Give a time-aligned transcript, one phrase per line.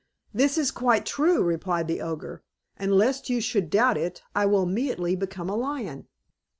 [0.33, 2.41] "That is quite true," replied the Ogre;
[2.75, 6.07] "and lest you should doubt it, I will immediately become a lion."